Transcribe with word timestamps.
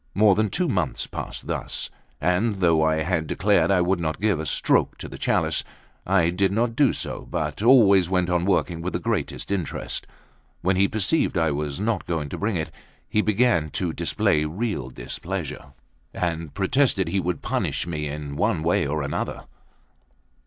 More 0.15 0.33
than 0.33 0.49
two 0.49 0.67
months 0.67 1.05
passed 1.05 1.45
thus; 1.45 1.91
and 2.19 2.55
though 2.55 2.81
I 2.81 3.03
had 3.03 3.27
declared 3.27 3.69
I 3.69 3.81
would 3.81 3.99
not 3.99 4.19
give 4.19 4.39
a 4.39 4.47
stroke 4.47 4.97
to 4.97 5.07
the 5.07 5.19
chalice, 5.19 5.63
I 6.07 6.31
did 6.31 6.51
not 6.51 6.75
do 6.75 6.91
so, 6.91 7.27
but 7.29 7.61
always 7.61 8.09
went 8.09 8.27
on 8.27 8.43
working 8.45 8.81
with 8.81 8.93
the 8.93 8.99
greatest 8.99 9.51
interest. 9.51 10.07
When 10.61 10.75
he 10.75 10.87
perceived 10.87 11.37
I 11.37 11.51
was 11.51 11.79
not 11.79 12.07
going 12.07 12.29
to 12.29 12.37
bring 12.39 12.55
it, 12.55 12.71
he 13.07 13.21
began 13.21 13.69
to 13.77 13.93
display 13.93 14.43
real 14.43 14.89
displeasure, 14.89 15.73
and 16.15 16.51
protested 16.51 17.09
he 17.09 17.19
would 17.19 17.43
punish 17.43 17.85
me 17.85 18.07
in 18.07 18.35
one 18.35 18.63
way 18.63 18.87
or 18.87 19.03
another. 19.03 19.43